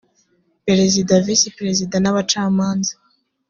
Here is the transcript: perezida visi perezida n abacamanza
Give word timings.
perezida 0.65 1.13
visi 1.25 1.47
perezida 1.57 1.95
n 1.99 2.05
abacamanza 2.11 2.93